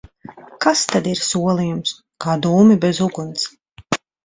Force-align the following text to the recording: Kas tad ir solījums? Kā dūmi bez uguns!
Kas 0.65 0.81
tad 0.93 1.09
ir 1.11 1.21
solījums? 1.27 1.93
Kā 2.27 2.37
dūmi 2.47 2.81
bez 2.89 3.05
uguns! 3.11 3.49